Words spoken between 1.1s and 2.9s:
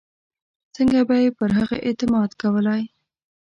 یې پر هغه اعتماد کولای.